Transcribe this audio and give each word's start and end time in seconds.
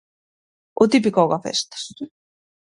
O 0.81 0.83
típico 0.93 1.19
augafestas. 1.21 1.81